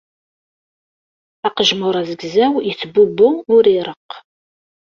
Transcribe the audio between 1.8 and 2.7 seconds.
azgzaw